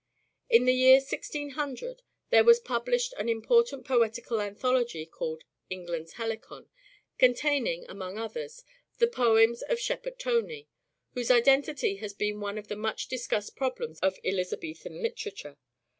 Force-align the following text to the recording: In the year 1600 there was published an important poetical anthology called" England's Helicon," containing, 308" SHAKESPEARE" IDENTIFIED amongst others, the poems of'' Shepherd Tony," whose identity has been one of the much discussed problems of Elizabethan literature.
In 0.49 0.65
the 0.65 0.73
year 0.73 0.95
1600 0.95 2.01
there 2.31 2.43
was 2.43 2.59
published 2.59 3.13
an 3.19 3.29
important 3.29 3.85
poetical 3.85 4.41
anthology 4.41 5.05
called" 5.05 5.43
England's 5.69 6.13
Helicon," 6.13 6.69
containing, 7.19 7.81
308" 7.81 7.85
SHAKESPEARE" 7.85 7.85
IDENTIFIED 7.85 7.91
amongst 7.91 8.31
others, 8.31 8.63
the 8.97 9.07
poems 9.07 9.61
of'' 9.61 9.79
Shepherd 9.79 10.17
Tony," 10.17 10.67
whose 11.13 11.29
identity 11.29 11.97
has 11.97 12.13
been 12.15 12.39
one 12.39 12.57
of 12.57 12.67
the 12.67 12.75
much 12.75 13.09
discussed 13.09 13.55
problems 13.55 13.99
of 13.99 14.17
Elizabethan 14.23 15.03
literature. 15.03 15.57